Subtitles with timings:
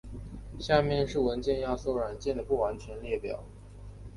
[0.59, 3.43] 下面是文件压缩软件的不完全列表。